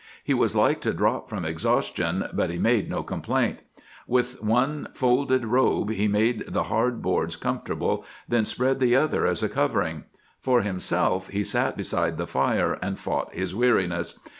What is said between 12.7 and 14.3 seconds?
and fought his weariness.